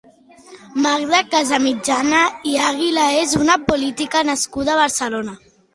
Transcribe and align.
Magda 0.85 1.19
Casamitjana 1.33 2.23
i 2.53 2.57
Aguilà 2.71 3.07
és 3.27 3.39
una 3.45 3.61
política 3.71 4.27
nascuda 4.33 4.77
a 4.79 4.85
Barcelona. 4.87 5.43